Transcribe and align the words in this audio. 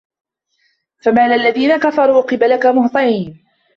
فَمالِ 1.03 1.31
الَّذينَ 1.31 1.77
كَفَروا 1.77 2.21
قِبَلَكَ 2.21 2.65
مُهطِعينَ 2.65 3.43